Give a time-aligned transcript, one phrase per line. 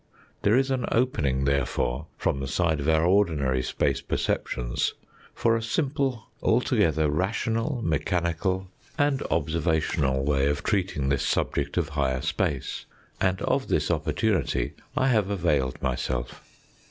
[0.41, 4.95] There is an opening, therefore, from the side of our ordinary space perceptions
[5.35, 8.67] for a simple, altogether rational, mechanical,
[8.97, 12.87] and observational way VI PBEFACE of treating this subject of higher space,
[13.19, 16.41] and of this opportunity I have availed myself.